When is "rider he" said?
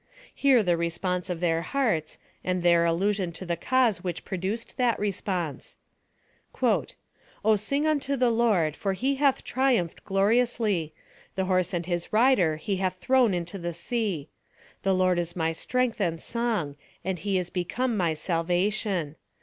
12.11-12.77